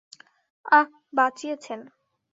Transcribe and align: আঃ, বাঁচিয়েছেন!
আঃ, 0.71 0.87
বাঁচিয়েছেন! 1.13 1.79